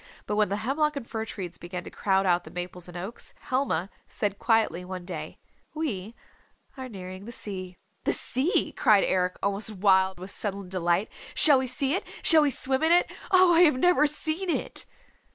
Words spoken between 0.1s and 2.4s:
But when the hemlock and fir trees began to crowd